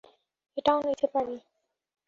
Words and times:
এটাও 0.57 0.79
নিতে 0.87 1.07
পারি? 1.13 1.35